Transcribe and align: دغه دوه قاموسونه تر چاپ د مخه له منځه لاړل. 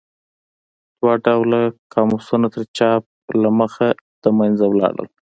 دغه 0.99 1.15
دوه 1.51 1.61
قاموسونه 1.93 2.47
تر 2.53 2.63
چاپ 2.77 3.03
د 3.41 3.45
مخه 3.59 3.87
له 4.23 4.29
منځه 4.37 4.65
لاړل. 4.79 5.07